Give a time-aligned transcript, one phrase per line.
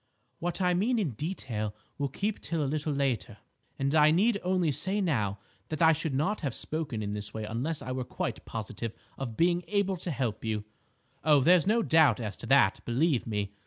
[0.39, 3.37] "What I mean in detail will keep till a little later,
[3.77, 5.37] and I need only say now
[5.69, 9.37] that I should not have spoken in this way unless I were quite positive of
[9.37, 10.63] being able to help you.
[11.23, 13.51] Oh, there's no doubt as to that, believe me.